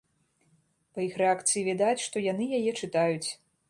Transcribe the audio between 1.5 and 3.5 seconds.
відаць, што яны яе чытаюць.